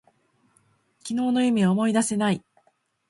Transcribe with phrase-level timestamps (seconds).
[1.03, 2.43] 昨日の夢を思い出せない。